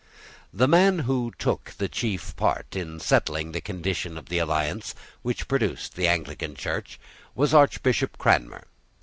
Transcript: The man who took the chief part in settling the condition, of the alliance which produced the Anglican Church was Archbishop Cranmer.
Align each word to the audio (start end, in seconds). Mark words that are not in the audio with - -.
The 0.51 0.67
man 0.67 0.97
who 1.05 1.31
took 1.37 1.75
the 1.77 1.87
chief 1.87 2.35
part 2.35 2.75
in 2.75 2.99
settling 2.99 3.51
the 3.51 3.61
condition, 3.61 4.17
of 4.17 4.29
the 4.29 4.39
alliance 4.39 4.95
which 5.21 5.47
produced 5.47 5.95
the 5.95 6.07
Anglican 6.07 6.55
Church 6.55 6.99
was 7.35 7.53
Archbishop 7.53 8.17
Cranmer. 8.17 8.63